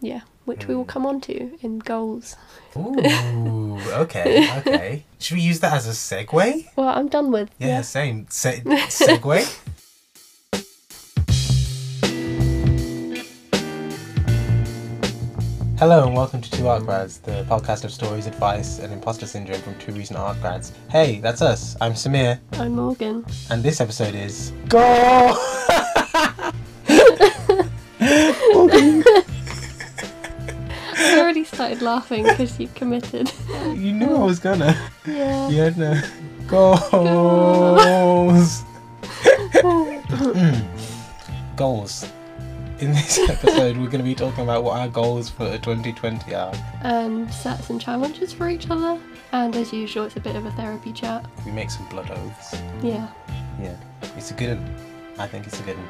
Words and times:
Yeah, 0.00 0.20
which 0.44 0.66
we 0.68 0.74
will 0.74 0.84
Hmm. 0.84 0.88
come 0.90 1.06
on 1.06 1.20
to 1.22 1.58
in 1.60 1.78
goals. 1.80 2.36
Ooh, 2.76 3.78
okay, 4.04 4.48
okay. 4.58 5.04
Should 5.18 5.36
we 5.36 5.42
use 5.42 5.60
that 5.60 5.72
as 5.74 5.86
a 5.86 5.90
segue? 5.90 6.66
Well, 6.76 6.88
I'm 6.88 7.08
done 7.08 7.30
with. 7.32 7.50
Yeah, 7.58 7.82
same. 7.82 8.26
Se- 8.30 8.60
segue. 8.64 9.44
Hello 15.78 16.04
and 16.06 16.14
welcome 16.16 16.40
to 16.40 16.50
Two 16.50 16.66
Art 16.66 16.82
Grads, 16.84 17.18
the 17.20 17.44
podcast 17.48 17.84
of 17.84 17.92
stories, 17.92 18.26
advice, 18.26 18.80
and 18.80 18.92
imposter 18.92 19.26
syndrome 19.26 19.60
from 19.60 19.78
two 19.78 19.92
recent 19.92 20.18
art 20.18 20.40
grads. 20.40 20.72
Hey, 20.90 21.20
that's 21.20 21.40
us. 21.40 21.76
I'm 21.80 21.92
Samiir, 21.92 22.40
I'm 22.54 22.72
Morgan. 22.74 23.24
and 23.50 23.62
this 23.62 23.80
episode 23.80 24.14
is 24.16 24.52
Go. 24.68 25.36
laughing 31.88 32.24
because 32.24 32.60
you 32.60 32.68
committed. 32.74 33.32
you 33.74 33.92
knew 33.92 34.14
I 34.14 34.24
was 34.24 34.38
gonna. 34.38 34.76
yeah. 35.06 35.48
You 35.48 35.62
had 35.62 35.78
no 35.78 36.00
goals. 36.46 38.62
goals. 41.56 42.06
In 42.80 42.92
this 42.92 43.18
episode, 43.28 43.76
we're 43.76 43.86
going 43.86 43.98
to 43.98 44.04
be 44.04 44.14
talking 44.14 44.44
about 44.44 44.62
what 44.62 44.78
our 44.78 44.86
goals 44.86 45.28
for 45.28 45.50
2020 45.58 46.32
are. 46.32 46.54
Um, 46.84 47.22
and 47.22 47.34
set 47.34 47.64
some 47.64 47.76
challenges 47.76 48.32
for 48.32 48.48
each 48.48 48.70
other. 48.70 49.00
And 49.32 49.56
as 49.56 49.72
usual, 49.72 50.04
it's 50.04 50.14
a 50.14 50.20
bit 50.20 50.36
of 50.36 50.46
a 50.46 50.52
therapy 50.52 50.92
chat. 50.92 51.26
We 51.44 51.50
make 51.50 51.70
some 51.70 51.88
blood 51.88 52.08
oaths. 52.08 52.54
Yeah. 52.80 53.08
Yeah, 53.60 53.74
it's 54.16 54.30
a 54.30 54.34
good 54.34 54.60
one. 54.60 54.76
I 55.18 55.26
think 55.26 55.48
it's 55.48 55.58
a 55.58 55.64
good 55.64 55.76
one. 55.76 55.88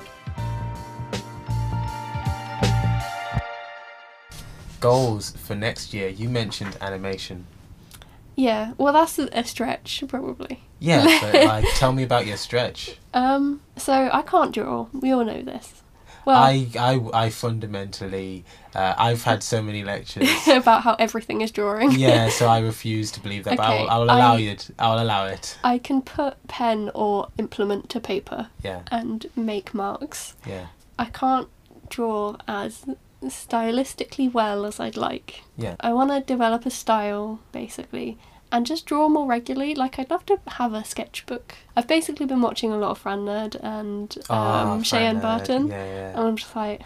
Goals 4.80 5.30
for 5.32 5.54
next 5.54 5.92
year. 5.94 6.08
You 6.08 6.28
mentioned 6.28 6.76
animation. 6.80 7.46
Yeah. 8.36 8.72
Well, 8.78 8.92
that's 8.92 9.18
a, 9.18 9.44
stretch, 9.44 10.02
probably. 10.06 10.62
Yeah, 10.78 11.18
but 11.20 11.34
like, 11.46 11.64
tell 11.74 11.92
me 11.92 12.02
about 12.04 12.26
your 12.26 12.36
stretch. 12.36 12.96
Um. 13.12 13.60
So 13.76 13.92
I 14.12 14.22
can't 14.22 14.54
draw. 14.54 14.86
We 14.92 15.10
all 15.10 15.24
know 15.24 15.42
this. 15.42 15.82
Well, 16.24 16.36
I, 16.42 16.68
I, 16.78 17.00
I 17.14 17.30
fundamentally, 17.30 18.44
uh, 18.74 18.94
I've 18.98 19.22
had 19.22 19.42
so 19.42 19.62
many 19.62 19.82
lectures. 19.82 20.28
about 20.48 20.82
how 20.82 20.94
everything 20.98 21.40
is 21.40 21.50
drawing. 21.50 21.92
yeah, 21.92 22.28
so 22.38 22.46
I 22.46 22.58
refuse 22.58 23.10
to 23.12 23.20
believe 23.20 23.44
that, 23.44 23.56
but 23.56 23.64
I 23.64 23.70
will, 23.70 23.82
Okay, 23.84 23.88
I 23.88 23.96
will 23.96 24.04
allow 24.04 24.32
I- 24.34 24.56
I 24.78 24.90
will 24.94 25.02
allow 25.02 25.26
it. 25.26 25.56
I 25.64 25.78
can 25.78 26.02
put 26.02 26.34
pen 26.46 26.90
or 26.94 27.28
implement 27.38 27.88
to 27.90 28.00
paper 28.00 28.48
Yeah, 28.62 28.82
and 28.90 29.24
make 29.36 29.72
marks. 29.72 30.34
yeah, 30.46 30.66
I 30.98 31.06
can't 31.06 31.48
draw 31.88 32.36
as 32.46 32.84
stylistically 33.24 34.32
well 34.32 34.64
as 34.64 34.78
I'd 34.80 34.96
like. 34.96 35.42
yeah. 35.56 35.76
I 35.80 35.92
want 35.92 36.10
to 36.10 36.20
develop 36.20 36.66
a 36.66 36.70
style, 36.70 37.40
basically, 37.52 38.18
and 38.52 38.64
just 38.66 38.86
draw 38.86 39.08
more 39.08 39.26
regularly. 39.26 39.74
Like, 39.74 39.98
I'd 39.98 40.10
love 40.10 40.24
to 40.26 40.38
have 40.46 40.72
a 40.74 40.84
sketchbook. 40.84 41.54
I've 41.76 41.86
basically 41.88 42.26
been 42.26 42.42
watching 42.42 42.72
a 42.72 42.78
lot 42.78 42.90
of 42.92 43.02
Frannerd 43.02 43.56
and 43.62 44.16
Ah, 44.30 44.62
um, 44.62 44.68
fine, 44.78 44.82
Cheyenne 44.84 45.20
Barton, 45.20 45.68
Yeah, 45.68 45.84
yeah. 45.84 46.10
and 46.10 46.20
I'm 46.28 46.36
just 46.36 46.54
like, 46.56 46.80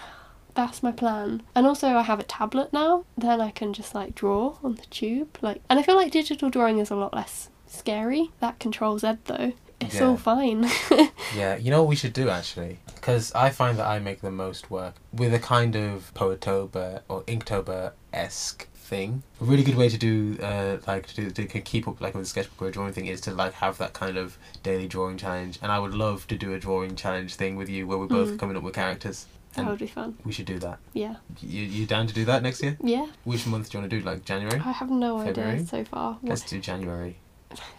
that's 0.54 0.82
my 0.82 0.92
plan. 0.92 1.42
And 1.54 1.66
also, 1.66 1.88
I 1.88 2.02
have 2.02 2.20
a 2.20 2.24
tablet 2.24 2.72
now. 2.72 3.04
Then 3.16 3.40
I 3.40 3.50
can 3.50 3.72
just 3.72 3.94
like 3.94 4.14
draw 4.14 4.56
on 4.62 4.74
the 4.74 4.84
tube. 4.86 5.38
Like, 5.40 5.62
and 5.70 5.78
I 5.78 5.82
feel 5.82 5.96
like 5.96 6.12
digital 6.12 6.50
drawing 6.50 6.78
is 6.78 6.90
a 6.90 6.96
lot 6.96 7.14
less 7.14 7.48
scary. 7.66 8.30
That 8.40 8.58
Control 8.58 8.98
Z 8.98 9.14
though, 9.24 9.52
it's 9.86 9.94
Yeah. 9.96 10.06
all 10.06 10.16
fine. 10.16 10.68
Yeah, 11.36 11.56
you 11.56 11.70
know 11.70 11.80
what 11.82 11.88
we 11.88 11.96
should 11.96 12.12
do 12.12 12.28
actually? 12.28 12.78
Because 12.94 13.32
I 13.34 13.48
find 13.50 13.78
that 13.78 13.86
I 13.86 13.98
make 13.98 14.20
the 14.20 14.30
most 14.30 14.70
work 14.70 14.96
with 15.12 15.32
a 15.32 15.38
kind 15.38 15.74
of 15.76 16.12
Poetober 16.14 17.00
or 17.08 17.22
Inktober 17.22 17.92
esque 18.12 18.68
thing. 18.74 19.22
A 19.40 19.44
really 19.44 19.62
good 19.62 19.76
way 19.76 19.88
to 19.88 19.96
do, 19.96 20.36
uh, 20.42 20.76
like, 20.86 21.06
to, 21.06 21.30
do, 21.30 21.46
to 21.46 21.60
keep 21.60 21.88
up, 21.88 22.00
like, 22.02 22.14
with 22.14 22.24
a 22.24 22.28
sketchbook 22.28 22.68
or 22.68 22.70
drawing 22.70 22.92
thing 22.92 23.06
is 23.06 23.20
to, 23.22 23.32
like, 23.32 23.54
have 23.54 23.78
that 23.78 23.94
kind 23.94 24.18
of 24.18 24.36
daily 24.62 24.86
drawing 24.86 25.16
challenge. 25.16 25.58
And 25.62 25.72
I 25.72 25.78
would 25.78 25.94
love 25.94 26.26
to 26.28 26.36
do 26.36 26.52
a 26.52 26.58
drawing 26.58 26.96
challenge 26.96 27.34
thing 27.36 27.56
with 27.56 27.70
you 27.70 27.86
where 27.86 27.96
we're 27.96 28.06
both 28.08 28.30
Mm. 28.32 28.38
coming 28.38 28.56
up 28.58 28.62
with 28.62 28.74
characters. 28.74 29.26
that 29.54 29.66
would 29.66 29.78
be 29.78 29.86
fun. 29.86 30.16
we 30.24 30.32
should 30.32 30.46
do 30.46 30.58
that. 30.58 30.78
Yeah. 30.94 31.16
You, 31.40 31.62
you 31.62 31.86
down 31.86 32.06
to 32.06 32.14
do 32.14 32.24
that 32.26 32.42
next 32.42 32.62
year? 32.62 32.76
Yeah. 32.82 33.06
Which 33.24 33.46
month 33.46 33.70
do 33.70 33.78
you 33.78 33.82
want 33.82 33.90
to 33.90 33.98
do? 33.98 34.04
Like, 34.04 34.24
January? 34.26 34.58
I 34.60 34.72
have 34.72 34.90
no 34.90 35.22
February? 35.24 35.52
idea 35.54 35.66
so 35.66 35.84
far. 35.84 36.12
What 36.20 36.28
Let's 36.30 36.42
do 36.42 36.58
January. 36.58 37.16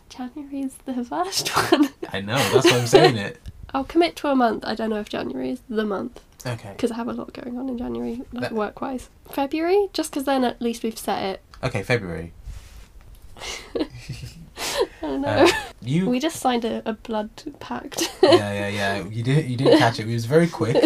January 0.10 0.62
is 0.62 0.76
the 0.86 1.04
first 1.04 1.50
one. 1.72 1.90
I 2.12 2.22
know, 2.22 2.36
that's 2.52 2.66
why 2.72 2.78
I'm 2.80 2.88
saying 2.88 3.18
it. 3.18 3.40
I'll 3.74 3.84
commit 3.84 4.16
to 4.18 4.28
a 4.28 4.36
month. 4.36 4.64
I 4.66 4.76
don't 4.76 4.90
know 4.90 5.00
if 5.00 5.10
January 5.10 5.50
is 5.52 5.62
the 5.68 5.84
month 5.86 6.20
Okay. 6.46 6.72
because 6.76 6.92
I 6.92 6.96
have 6.96 7.08
a 7.08 7.14
lot 7.14 7.34
going 7.34 7.58
on 7.58 7.68
in 7.70 7.78
January, 7.78 8.22
like 8.32 8.42
That- 8.44 8.52
work 8.54 8.82
wise. 8.82 9.10
February, 9.32 9.88
just 9.94 10.12
because 10.12 10.26
then 10.26 10.44
at 10.44 10.62
least 10.62 10.84
we've 10.84 10.98
set 10.98 11.24
it. 11.24 11.42
Okay, 11.64 11.82
February. 11.82 12.34
I 13.76 13.88
don't 15.02 15.22
know. 15.22 15.28
Uh, 15.30 15.48
you 15.82 16.10
we 16.10 16.20
just 16.20 16.38
signed 16.40 16.64
a, 16.66 16.88
a 16.88 16.94
blood 16.94 17.30
pact. 17.60 18.10
yeah, 18.22 18.36
yeah, 18.54 18.68
yeah. 18.68 19.04
You 19.08 19.24
didn't, 19.24 19.48
you 19.50 19.58
didn't 19.58 19.80
catch 19.80 20.00
it. 20.00 20.08
It 20.08 20.14
was 20.14 20.26
very 20.26 20.48
quick. 20.48 20.78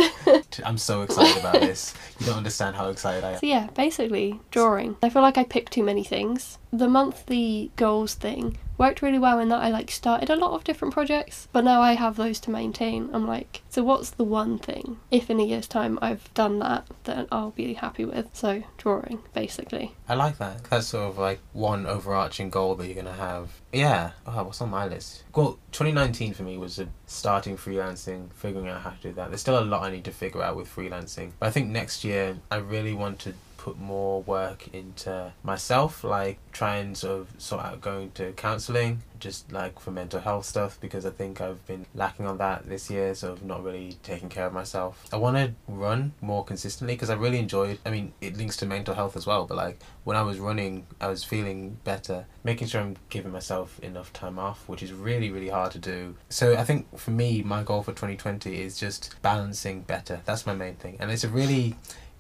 I'm 0.66 0.78
so 0.78 1.02
excited 1.04 1.38
about 1.40 1.60
this. 1.60 1.94
You 2.20 2.26
don't 2.28 2.38
understand 2.38 2.76
how 2.76 2.90
excited 2.90 3.24
I 3.24 3.34
am. 3.34 3.40
So 3.40 3.46
yeah, 3.46 3.68
basically 3.76 4.40
drawing. 4.50 4.96
I 5.04 5.10
feel 5.10 5.22
like 5.22 5.38
I 5.38 5.44
picked 5.44 5.74
too 5.74 5.84
many 5.84 6.04
things. 6.04 6.58
The 6.72 6.90
monthly 6.90 7.72
goals 7.76 8.14
thing 8.14 8.58
worked 8.78 9.02
really 9.02 9.18
well 9.18 9.40
in 9.40 9.50
that 9.50 9.64
I 9.64 9.70
like 9.70 9.90
started 9.90 10.30
a 10.30 10.36
lot 10.36 10.52
of 10.52 10.64
different 10.64 10.94
projects, 10.94 11.48
but 11.52 11.64
now 11.64 11.82
I 11.82 11.94
have 11.94 12.16
those 12.16 12.40
to 12.42 12.52
maintain. 12.52 13.10
I'm 13.14 13.26
like, 13.26 13.62
so 13.70 13.84
what's 13.84 14.12
the 14.12 14.24
one 14.24 14.58
thing? 14.60 15.00
If 15.10 15.30
in 15.30 15.40
a 15.40 15.44
year's 15.44 15.68
time 15.68 15.98
I've 16.02 16.32
done 16.34 16.60
that, 16.60 16.86
then 17.06 17.28
I'll 17.32 17.52
be 17.52 17.74
happy 17.74 18.06
with. 18.06 18.30
So 18.34 18.64
drawing, 18.78 19.24
basically. 19.34 19.96
I 20.08 20.16
like 20.16 20.38
that. 20.38 20.66
That's 20.66 20.88
sort 20.88 21.10
of 21.10 21.18
like 21.18 21.40
one 21.54 21.86
overarching 21.86 22.50
goal 22.50 22.76
that 22.76 22.86
you're 22.86 23.02
gonna 23.02 23.14
have. 23.14 23.62
Yeah. 23.72 24.12
Oh, 24.26 24.44
what's 24.44 24.62
on 24.62 24.70
my 24.70 24.88
list? 24.88 25.24
Well, 25.36 25.60
2019 25.72 26.34
for 26.34 26.44
me 26.44 26.58
was 26.58 26.80
starting 27.06 27.58
freelancing, 27.58 28.32
figuring 28.34 28.68
out 28.68 28.82
how 28.82 28.92
to 28.92 29.02
do 29.02 29.14
that. 29.14 29.30
There's 29.30 29.42
still 29.42 29.60
a 29.60 29.62
lot 29.62 29.84
I 29.84 29.92
need 29.92 30.06
to 30.06 30.12
figure 30.12 30.44
out 30.44 30.56
with 30.56 30.74
freelancing. 30.74 31.32
But 31.40 31.48
I 31.48 31.52
think 31.52 31.70
next 31.70 32.04
year 32.04 32.38
I 32.52 32.58
really 32.58 32.94
want 32.94 33.20
to 33.20 33.34
put 33.68 33.78
more 33.78 34.22
work 34.22 34.74
into 34.74 35.34
myself, 35.44 36.02
like 36.02 36.40
trying 36.54 36.96
sort 36.96 37.20
of 37.20 37.28
sort 37.38 37.66
out 37.66 37.82
going 37.82 38.10
to 38.12 38.32
counselling, 38.32 39.02
just 39.20 39.52
like 39.52 39.78
for 39.78 39.92
mental 39.92 40.22
health 40.22 40.46
stuff, 40.46 40.78
because 40.80 41.06
I 41.06 41.10
think 41.10 41.42
I've 41.42 41.66
been 41.68 41.86
lacking 41.94 42.26
on 42.26 42.38
that 42.38 42.70
this 42.70 42.90
year, 42.90 43.14
sort 43.14 43.34
of 43.34 43.44
not 43.44 43.62
really 43.66 43.98
taking 44.04 44.30
care 44.30 44.46
of 44.46 44.54
myself. 44.54 45.06
I 45.12 45.18
want 45.18 45.36
to 45.36 45.52
run 45.68 46.14
more 46.22 46.46
consistently 46.46 46.96
because 46.96 47.10
I 47.10 47.16
really 47.16 47.40
enjoyed. 47.40 47.78
I 47.86 47.90
mean, 47.90 48.14
it 48.22 48.38
links 48.38 48.56
to 48.58 48.66
mental 48.66 48.96
health 48.96 49.18
as 49.18 49.28
well, 49.28 49.46
but 49.46 49.58
like 49.58 49.82
when 50.06 50.16
I 50.16 50.22
was 50.22 50.40
running, 50.40 50.88
I 51.02 51.08
was 51.08 51.26
feeling 51.26 51.78
better, 51.84 52.26
making 52.46 52.70
sure 52.70 52.80
I'm 52.80 52.96
giving 53.10 53.34
myself 53.34 53.82
enough 53.82 54.14
time 54.14 54.40
off, 54.40 54.64
which 54.70 54.82
is 54.82 54.94
really, 54.94 55.30
really 55.30 55.50
hard 55.50 55.74
to 55.74 55.80
do. 55.80 56.16
So 56.30 56.56
I 56.56 56.64
think 56.64 56.98
for 56.98 57.12
me, 57.12 57.44
my 57.44 57.64
goal 57.64 57.84
for 57.84 57.92
2020 57.92 58.62
is 58.62 58.80
just 58.80 59.22
balancing 59.22 59.82
better. 59.82 60.22
That's 60.24 60.46
my 60.46 60.56
main 60.56 60.76
thing. 60.76 60.96
And 61.02 61.12
it's 61.12 61.26
a 61.26 61.30
really, 61.30 61.76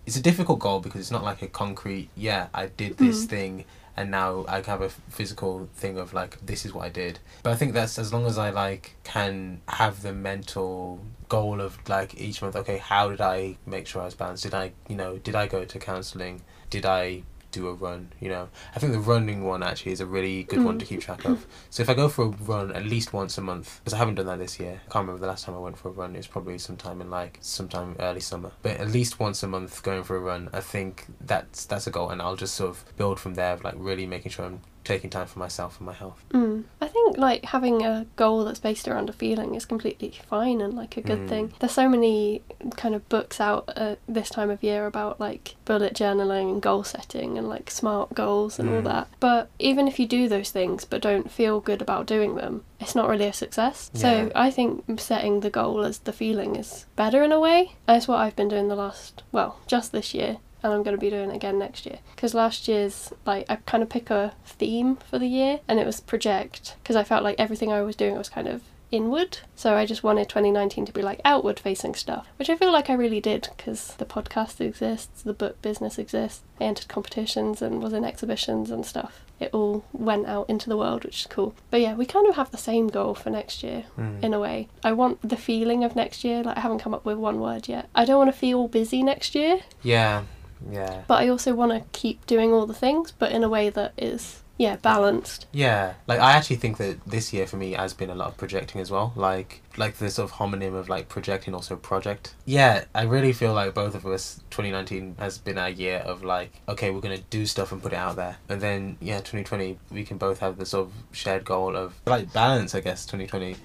it's 0.08 0.16
a 0.16 0.22
difficult 0.22 0.60
goal 0.60 0.80
because 0.80 1.02
it's 1.02 1.12
not 1.12 1.24
like 1.24 1.42
a 1.44 1.48
concrete, 1.48 2.10
yeah, 2.16 2.48
I 2.54 2.68
did 2.68 2.98
this 2.98 3.26
Mm. 3.26 3.30
thing 3.30 3.66
and 3.98 4.10
now 4.10 4.46
I 4.48 4.62
have 4.62 4.82
a 4.82 4.90
physical 4.90 5.68
thing 5.76 5.98
of 5.98 6.14
like, 6.14 6.38
this 6.46 6.66
is 6.66 6.74
what 6.74 6.86
I 6.86 6.90
did. 6.90 7.20
But 7.44 7.52
I 7.52 7.56
think 7.58 7.74
that's 7.74 8.00
as 8.00 8.14
long 8.14 8.26
as 8.26 8.38
I 8.38 8.50
like 8.52 8.96
can 9.04 9.60
have 9.68 10.04
the 10.04 10.14
mental 10.14 11.02
goal 11.28 11.60
of 11.60 11.78
like 11.90 12.20
each 12.20 12.42
month, 12.42 12.56
okay, 12.56 12.78
how 12.78 13.10
did 13.10 13.22
I 13.22 13.58
make 13.66 13.86
sure 13.86 14.02
I 14.02 14.06
was 14.06 14.16
balanced? 14.16 14.44
Did 14.44 14.54
I, 14.54 14.72
you 14.88 14.96
know, 14.96 15.18
did 15.18 15.36
I 15.36 15.46
go 15.48 15.66
to 15.66 15.80
counselling? 15.80 16.42
Did 16.70 16.86
I 16.86 17.24
do 17.52 17.68
a 17.68 17.74
run? 17.74 18.12
You 18.20 18.30
know, 18.30 18.50
I 18.76 18.80
think 18.80 18.94
the 18.94 19.00
running 19.00 19.44
one 19.44 19.64
actually 19.64 19.92
is 19.94 20.02
a 20.02 20.06
really 20.06 20.44
good 20.44 20.64
one 20.64 20.76
Mm. 20.76 20.80
to 20.80 20.86
keep 20.86 21.02
track 21.02 21.26
of. 21.26 21.46
So 21.70 21.82
if 21.84 21.90
I 21.90 21.94
go 21.94 22.10
for 22.10 22.26
a 22.26 22.30
run 22.30 22.72
at 22.74 22.86
least 22.86 23.14
once 23.14 23.38
a 23.38 23.42
month, 23.42 23.80
because 23.84 23.94
I 23.94 23.98
haven't 23.98 24.16
done 24.16 24.26
that 24.28 24.40
this 24.40 24.60
year, 24.60 24.82
I 24.88 24.92
can't 24.92 25.04
remember 25.08 25.22
the 25.22 25.28
last 25.28 25.46
time 25.46 25.56
I 25.56 25.60
went 25.60 25.78
for 25.78 25.90
a 25.90 25.92
run. 25.92 26.14
It 26.16 26.18
was 26.20 26.28
probably 26.28 26.58
sometime 26.58 27.02
in 27.02 27.10
like 27.10 27.38
sometime 27.42 27.96
early 28.00 28.20
summer. 28.22 28.52
But 28.62 28.78
at 28.78 28.90
least 28.90 29.20
once 29.20 29.42
a 29.44 29.48
month 29.48 29.82
going 29.84 30.04
for 30.04 30.16
a 30.18 30.20
run, 30.20 30.50
I 30.54 30.60
think 30.62 31.06
that's 31.22 31.66
that's 31.66 31.88
a 31.88 31.92
goal, 31.92 32.10
and 32.10 32.22
I'll 32.22 32.36
just 32.36 32.56
sort 32.56 32.70
of 32.72 32.84
build 32.98 33.20
from 33.20 33.36
there, 33.36 33.54
of 33.54 33.64
like 33.64 33.76
really 33.78 34.06
making 34.06 34.32
sure 34.32 34.46
I'm 34.46 34.62
taking 34.88 35.10
time 35.10 35.28
for 35.28 35.40
myself 35.40 35.78
and 35.80 35.86
my 35.86 35.94
health. 35.94 36.24
Mm. 36.34 36.64
I 36.82 36.88
think 36.88 37.18
like 37.18 37.46
having 37.46 37.86
a 37.86 38.06
goal 38.16 38.46
that's 38.46 38.60
based 38.60 38.88
around 38.88 39.10
a 39.10 39.14
feeling 39.14 39.54
is 39.56 39.66
completely 39.66 40.14
fine 40.30 40.62
and 40.62 40.74
like 40.74 40.98
a 40.98 41.02
good 41.02 41.20
Mm. 41.20 41.30
thing. 41.30 41.54
There's 41.60 41.74
so 41.74 41.88
many 41.90 42.42
kind 42.76 42.96
of 42.96 43.08
books 43.10 43.40
out 43.42 43.70
at 43.76 44.00
this 44.08 44.30
time 44.30 44.50
of 44.50 44.64
year 44.64 44.86
about 44.86 45.20
like 45.20 45.56
bullet 45.66 45.94
journaling 45.94 46.52
and 46.54 46.62
goal 46.62 46.84
setting 46.84 47.38
and 47.38 47.48
like 47.50 47.70
smart 47.70 48.14
goals 48.14 48.58
and 48.60 48.70
all 48.70 48.82
Mm. 48.82 48.86
that. 48.86 49.08
But 49.20 49.50
even 49.60 49.88
if 49.88 50.00
you 50.00 50.08
do 50.08 50.28
those 50.30 50.50
things 50.52 50.86
but 50.86 51.02
don't 51.02 51.30
feel 51.30 51.60
good 51.60 51.82
about 51.82 52.06
doing 52.08 52.36
them, 52.36 52.64
it's 52.80 52.96
not 52.96 53.10
really 53.10 53.26
a 53.28 53.34
success. 53.34 53.92
Yeah. 53.94 54.00
So 54.02 54.32
I 54.36 54.50
think 54.52 55.00
setting 55.00 55.42
the 55.42 55.50
goal 55.50 55.84
as 55.84 56.00
the 56.00 56.14
feeling 56.14 56.56
is 56.56 56.86
better 56.96 57.24
in 57.24 57.32
a 57.32 57.40
way. 57.40 57.74
That's 57.86 58.08
what 58.08 58.20
I've 58.20 58.36
been 58.36 58.48
doing 58.50 58.68
the 58.68 58.76
last, 58.76 59.24
well, 59.32 59.60
just 59.68 59.92
this 59.92 60.14
year. 60.14 60.38
And 60.64 60.74
I'm 60.74 60.84
going 60.84 60.96
to 60.96 61.02
be 61.02 61.10
doing 61.10 61.30
it 61.32 61.36
again 61.36 61.60
next 61.60 61.86
year. 61.86 62.00
Because 62.16 62.34
last 62.34 62.68
year's, 62.68 63.14
like, 63.26 63.46
I 63.50 63.58
kind 63.58 63.84
of 63.84 63.90
pick 63.90 64.10
a 64.10 64.34
theme 64.46 64.96
for 65.10 65.20
the 65.20 65.28
year, 65.28 65.60
and 65.68 65.80
it 65.80 65.86
was 65.86 66.00
project. 66.02 66.76
Because 66.82 66.96
I 66.96 67.04
felt 67.04 67.24
like 67.24 67.36
everything 67.40 67.72
I 67.72 67.82
was 67.84 67.96
doing 67.96 68.18
was 68.18 68.30
kind 68.30 68.48
of 68.48 68.62
inward. 68.90 69.40
So 69.56 69.76
I 69.76 69.86
just 69.86 70.02
wanted 70.04 70.30
2019 70.30 70.86
to 70.86 70.94
be 70.94 71.02
like 71.02 71.20
outward 71.26 71.60
facing 71.60 71.94
stuff, 71.94 72.28
which 72.38 72.50
I 72.50 72.56
feel 72.56 72.72
like 72.72 72.90
I 72.90 72.94
really 72.94 73.20
did 73.20 73.50
because 73.58 73.94
the 73.98 74.06
podcast 74.06 74.62
exists, 74.62 75.22
the 75.24 75.34
book 75.34 75.62
business 75.62 75.98
exists, 76.00 76.42
I 76.62 76.64
entered 76.64 76.88
competitions 76.88 77.62
and 77.62 77.84
was 77.84 77.92
in 77.92 78.06
exhibitions 78.06 78.72
and 78.72 78.86
stuff. 78.86 79.26
It 79.42 79.50
all 79.54 79.84
went 79.92 80.26
out 80.28 80.50
into 80.50 80.70
the 80.70 80.78
world, 80.78 81.04
which 81.04 81.20
is 81.20 81.28
cool. 81.28 81.54
But 81.70 81.82
yeah, 81.82 81.96
we 81.96 82.06
kind 82.06 82.28
of 82.28 82.36
have 82.38 82.52
the 82.52 82.58
same 82.58 82.88
goal 82.88 83.14
for 83.14 83.30
next 83.30 83.62
year 83.62 83.84
Mm. 84.00 84.24
in 84.24 84.34
a 84.34 84.40
way. 84.40 84.70
I 84.86 84.94
want 84.94 85.20
the 85.28 85.36
feeling 85.36 85.84
of 85.84 85.94
next 85.98 86.24
year, 86.24 86.42
like 86.42 86.56
I 86.56 86.62
haven't 86.62 86.80
come 86.80 86.94
up 86.94 87.04
with 87.04 87.18
one 87.18 87.42
word 87.42 87.68
yet. 87.68 87.90
I 87.94 88.06
don't 88.06 88.18
want 88.18 88.32
to 88.32 88.40
feel 88.40 88.70
busy 88.70 89.04
next 89.04 89.36
year, 89.36 89.60
Yeah, 89.84 90.24
yeah, 90.72 91.04
but 91.08 91.22
I 91.22 91.30
also 91.30 91.54
want 91.54 91.72
to 91.72 92.00
keep 92.00 92.26
doing 92.26 92.54
all 92.54 92.66
the 92.66 92.74
things, 92.74 93.12
but 93.12 93.32
in 93.32 93.44
a 93.44 93.50
way 93.50 93.70
that 93.70 93.94
is, 93.98 94.44
yeah, 94.58 94.76
balanced. 94.78 95.46
yeah. 95.52 95.94
Like 96.08 96.20
I 96.20 96.32
actually 96.34 96.56
think 96.56 96.78
that 96.78 96.98
this 97.06 97.32
year 97.32 97.46
for 97.46 97.58
me 97.58 97.74
has 97.74 97.94
been 97.94 98.10
a 98.10 98.16
lot 98.16 98.30
of 98.30 98.38
projecting 98.38 98.82
as 98.82 98.90
well. 98.90 99.14
Like 99.16 99.62
like 99.78 99.98
the 99.98 100.10
sort 100.10 100.32
of 100.32 100.38
homonym 100.38 100.74
of 100.74 100.90
like 100.90 101.10
projecting 101.10 101.54
also 101.54 101.76
project. 101.76 102.34
Yeah, 102.46 102.86
I 102.96 103.04
really 103.04 103.34
feel 103.34 103.54
like 103.54 103.76
both 103.76 103.94
of 103.94 104.06
us 104.08 104.42
2019 104.50 105.18
has 105.20 105.38
been 105.38 105.60
our 105.60 105.70
year 105.70 105.98
of 106.00 106.24
like 106.24 106.62
okay, 106.68 106.90
we're 106.90 107.02
going 107.02 107.18
to 107.18 107.24
do 107.30 107.46
stuff 107.46 107.72
and 107.72 107.82
put 107.84 107.94
it 107.94 107.98
out 107.98 108.16
there. 108.16 108.38
And 108.50 108.60
then 108.60 108.98
yeah, 109.00 109.18
2020 109.18 109.78
we 109.92 110.04
can 110.04 110.18
both 110.18 110.40
have 110.40 110.58
the 110.58 110.66
sort 110.66 110.88
of 110.88 110.94
shared 111.12 111.46
goal 111.46 111.76
of 111.76 111.94
like 112.08 112.34
balance, 112.34 112.74
I 112.74 112.80
guess 112.80 113.06
2020. 113.06 113.56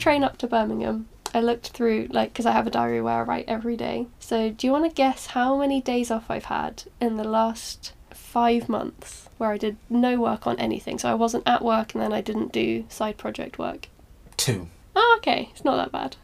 Train 0.00 0.24
up 0.24 0.38
to 0.38 0.46
Birmingham, 0.46 1.08
I 1.32 1.40
looked 1.40 1.68
through, 1.68 2.08
like, 2.10 2.32
because 2.32 2.46
I 2.46 2.52
have 2.52 2.66
a 2.66 2.70
diary 2.70 3.00
where 3.00 3.20
I 3.20 3.22
write 3.22 3.44
every 3.46 3.76
day. 3.76 4.08
So 4.18 4.50
do 4.50 4.66
you 4.66 4.72
want 4.72 4.84
to 4.84 4.94
guess 4.94 5.26
how 5.26 5.56
many 5.56 5.80
days 5.80 6.10
off 6.10 6.30
I've 6.30 6.46
had 6.46 6.84
in 7.00 7.16
the 7.16 7.24
last 7.24 7.92
five 8.10 8.68
months 8.68 9.28
where 9.38 9.50
I 9.50 9.56
did 9.58 9.76
no 9.88 10.18
work 10.20 10.46
on 10.46 10.58
anything? 10.58 10.98
So 10.98 11.08
I 11.08 11.14
wasn't 11.14 11.44
at 11.46 11.62
work 11.62 11.94
and 11.94 12.02
then 12.02 12.12
I 12.12 12.20
didn't 12.20 12.52
do 12.52 12.84
side 12.88 13.16
project 13.16 13.58
work. 13.58 13.88
2. 14.38 14.66
Oh, 14.96 15.14
okay, 15.18 15.50
it's 15.52 15.64
not 15.64 15.76
that 15.76 15.92
bad. 15.92 16.16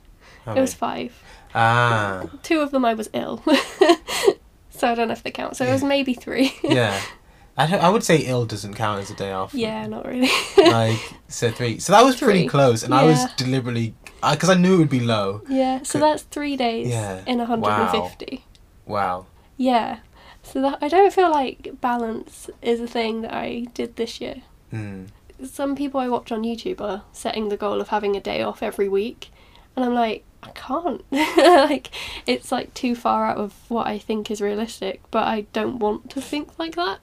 How 0.44 0.55
It 0.55 0.61
was 0.61 0.75
five. 0.75 1.23
Ah. 1.55 2.25
Two 2.43 2.61
of 2.61 2.70
them 2.70 2.84
I 2.84 2.94
was 2.94 3.08
ill. 3.12 3.43
so 4.70 4.88
I 4.88 4.94
don't 4.94 5.08
know 5.08 5.12
if 5.12 5.23
they 5.23 5.31
count. 5.31 5.56
So 5.56 5.64
it 5.64 5.73
was 5.73 5.84
maybe 5.84 6.14
three. 6.14 6.55
Yeah. 6.62 7.00
I, 7.58 7.74
I 7.76 7.88
would 7.88 8.04
say 8.04 8.18
ill 8.18 8.44
doesn't 8.44 8.74
count 8.74 9.00
as 9.00 9.10
a 9.10 9.14
day 9.14 9.32
off. 9.32 9.54
yeah, 9.54 9.86
not 9.86 10.04
really. 10.06 10.28
like 10.58 10.98
so 11.28 11.50
three 11.50 11.78
so 11.78 11.92
that 11.92 12.04
was 12.04 12.16
pretty 12.16 12.40
Three. 12.40 12.48
close 12.48 12.82
and 12.82 12.92
i 12.94 13.04
was 13.04 13.24
deliberately 13.36 13.94
because 14.30 14.48
I, 14.50 14.54
knew 14.54 14.74
it 14.74 14.78
would 14.78 14.88
be 14.90 15.00
low 15.00 15.42
yeah, 15.48 15.82
so 15.82 15.98
that's 15.98 16.22
three 16.24 16.56
days 16.56 16.88
Yeah. 16.88 17.22
in 17.26 17.38
150. 17.38 18.44
wow 18.86 19.26
Yeah. 19.56 19.98
So 20.42 20.60
that 20.62 20.78
I 20.80 20.88
don't 20.88 21.12
feel 21.12 21.30
like 21.30 21.80
balance 21.80 22.48
is 22.62 22.80
a 22.80 22.86
thing 22.86 23.22
that 23.22 23.34
I 23.34 23.66
did 23.74 23.96
this 23.96 24.20
year. 24.20 24.42
mm. 24.72 25.08
Some 25.44 25.74
people 25.76 25.98
I 26.00 26.08
watch 26.08 26.30
on 26.32 26.42
YouTube 26.44 26.80
are 26.80 27.02
setting 27.12 27.48
the 27.48 27.56
goal 27.56 27.80
of 27.80 27.88
having 27.88 28.14
a 28.16 28.20
day 28.20 28.42
off 28.42 28.62
every 28.62 28.88
week, 28.88 29.30
and 29.74 29.84
I'm 29.84 29.92
like, 29.92 30.24
I 30.42 30.50
can't. 30.50 31.04
like 31.10 31.90
it's 32.26 32.50
like 32.52 32.72
too 32.74 32.94
far 32.94 33.26
out 33.26 33.36
of 33.38 33.52
what 33.68 33.86
I 33.88 33.98
think 33.98 34.30
is 34.30 34.40
realistic, 34.40 35.02
but 35.10 35.24
I 35.26 35.42
don't 35.52 35.78
want 35.80 36.10
to 36.10 36.20
think 36.20 36.58
like 36.60 36.76
that. 36.76 37.00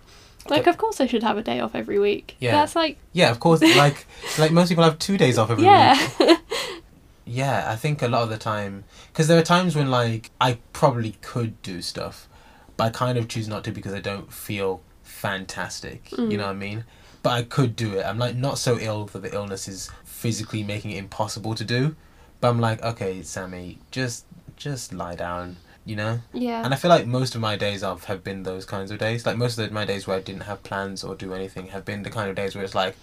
Like 0.49 0.67
of 0.67 0.77
course 0.77 0.99
I 1.01 1.07
should 1.07 1.23
have 1.23 1.37
a 1.37 1.41
day 1.43 1.59
off 1.59 1.73
every 1.75 1.99
week. 1.99 2.35
Yeah. 2.39 2.51
That's 2.51 2.75
like 2.75 2.97
yeah 3.13 3.31
of 3.31 3.39
course 3.39 3.61
like 3.61 4.05
like 4.39 4.51
most 4.51 4.69
people 4.69 4.83
have 4.83 4.99
two 4.99 5.17
days 5.17 5.37
off 5.37 5.49
every 5.49 5.63
yeah. 5.63 5.97
week 6.19 6.39
yeah 7.25 7.71
i 7.71 7.75
think 7.77 8.01
a 8.01 8.07
lot 8.07 8.21
of 8.23 8.29
the 8.29 8.37
time 8.37 8.83
because 9.07 9.29
there 9.29 9.39
are 9.39 9.43
times 9.43 9.77
when 9.77 9.89
like 9.89 10.29
i 10.41 10.57
probably 10.73 11.15
could 11.21 11.59
do 11.61 11.81
stuff 11.81 12.27
but 12.75 12.83
i 12.83 12.89
kind 12.89 13.17
of 13.17 13.29
choose 13.29 13.47
not 13.47 13.63
to 13.63 13.71
because 13.71 13.93
i 13.93 13.99
don't 14.01 14.33
feel 14.33 14.81
fantastic 15.03 16.11
you 16.11 16.17
Mm. 16.17 16.31
know 16.37 16.43
what 16.47 16.49
i 16.49 16.53
mean 16.53 16.83
but 17.21 17.29
i 17.29 17.43
could 17.43 17.77
do 17.77 17.93
it 17.97 18.05
i'm 18.05 18.17
like 18.17 18.35
not 18.35 18.57
so 18.57 18.77
ill 18.77 19.05
that 19.05 19.21
the 19.21 19.33
illness 19.33 19.69
is 19.69 19.89
physically 20.03 20.63
making 20.63 20.91
it 20.91 20.97
impossible 20.97 21.55
to 21.55 21.63
do 21.63 21.95
but 22.41 22.49
i'm 22.49 22.59
like 22.59 22.81
okay 22.83 23.21
sammy 23.21 23.77
just 23.89 24.25
just 24.57 24.91
lie 24.93 25.15
down 25.15 25.55
you 25.85 25.95
know 25.95 26.19
yeah. 26.33 26.63
And 26.63 26.73
I 26.73 26.77
feel 26.77 26.89
like 26.89 27.05
most 27.05 27.35
of 27.35 27.41
my 27.41 27.55
days 27.57 27.83
off 27.83 28.05
have 28.05 28.23
been 28.23 28.43
those 28.43 28.65
kinds 28.65 28.89
of 28.91 28.99
days. 28.99 29.25
Like 29.25 29.37
most 29.37 29.57
of 29.57 29.67
the, 29.67 29.73
my 29.73 29.85
days 29.85 30.07
where 30.07 30.17
I 30.17 30.21
didn't 30.21 30.43
have 30.43 30.63
plans 30.63 31.03
or 31.03 31.13
do 31.15 31.33
anything 31.33 31.67
have 31.67 31.83
been 31.85 32.03
the 32.03 32.09
kind 32.09 32.29
of 32.29 32.35
days 32.35 32.55
where 32.55 32.63
it's 32.63 32.75
like, 32.75 32.95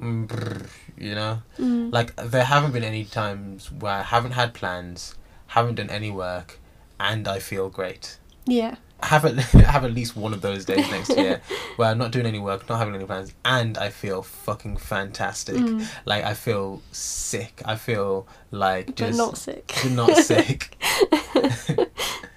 mm, 0.00 0.26
brr, 0.26 0.62
you 0.98 1.14
know, 1.14 1.42
Mm. 1.58 1.92
like 1.92 2.16
there 2.16 2.44
haven't 2.44 2.72
been 2.72 2.84
any 2.84 3.04
times 3.04 3.70
where 3.70 3.92
I 3.94 4.02
haven't 4.02 4.32
had 4.32 4.54
plans, 4.54 5.14
haven't 5.48 5.76
done 5.76 5.90
any 5.90 6.10
work, 6.10 6.58
and 6.98 7.28
I 7.28 7.38
feel 7.38 7.68
great. 7.68 8.18
yeah. 8.46 8.76
I 8.98 9.08
have 9.08 9.26
at 9.26 9.34
have 9.74 9.84
at 9.84 9.92
least 9.92 10.16
one 10.16 10.32
of 10.32 10.40
those 10.40 10.64
days 10.64 10.90
next 10.90 11.10
year 11.14 11.42
where 11.76 11.90
I'm 11.90 11.98
not 11.98 12.12
doing 12.12 12.24
any 12.24 12.38
work, 12.38 12.66
not 12.66 12.78
having 12.78 12.94
any 12.94 13.04
plans, 13.04 13.30
and 13.44 13.76
I 13.76 13.90
feel 13.90 14.22
fucking 14.22 14.78
fantastic. 14.78 15.56
Mm. 15.56 15.86
Like 16.06 16.24
I 16.24 16.32
feel 16.32 16.80
sick. 16.92 17.60
I 17.66 17.76
feel 17.76 18.26
like 18.50 18.96
just 18.96 19.18
But 19.18 19.24
not 19.26 19.36
sick. 19.36 19.74
not 19.90 20.16
sick. 20.30 20.78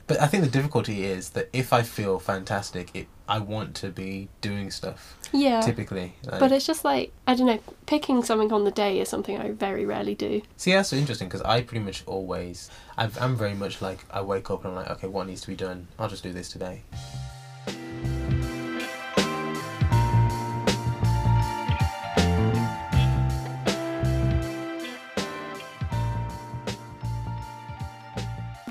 But 0.09 0.19
I 0.19 0.25
think 0.27 0.44
the 0.44 0.50
difficulty 0.50 1.06
is 1.06 1.29
that 1.29 1.50
if 1.53 1.71
I 1.71 1.83
feel 1.83 2.17
fantastic, 2.17 2.89
it, 2.95 3.07
I 3.27 3.38
want 3.38 3.75
to 3.75 3.89
be 3.89 4.27
doing 4.41 4.71
stuff. 4.71 5.15
yeah. 5.31 5.61
Typically, 5.61 6.15
like, 6.25 6.39
But 6.39 6.51
it's 6.51 6.65
just 6.65 6.83
like 6.83 7.13
I 7.27 7.35
don't 7.35 7.45
know. 7.45 7.59
Picking 7.85 8.23
something 8.23 8.51
on 8.51 8.63
the 8.63 8.71
day 8.71 9.00
is 9.00 9.07
something 9.07 9.38
I 9.38 9.51
very 9.51 9.85
rarely 9.85 10.15
do. 10.15 10.41
see, 10.57 10.71
that's 10.71 10.89
so 10.89 10.95
interesting 10.95 11.27
because 11.27 11.44
I 11.44 11.61
pretty 11.61 11.85
much 11.85 12.03
always, 12.07 12.71
I've, 12.97 13.21
I'm 13.21 13.35
very 13.35 13.53
much 13.53 13.81
like 13.83 14.03
I 14.09 14.21
wake 14.21 14.50
up 14.50 14.65
and 14.65 14.71
I'm 14.71 14.75
like, 14.75 14.89
okay, 14.97 15.07
what 15.07 15.27
needs 15.27 15.41
to 15.41 15.47
be 15.47 15.56
done? 15.56 15.88
I'll 16.00 16.09
just 16.09 16.23
do 16.23 16.33
this 16.33 16.50
today. 16.50 16.81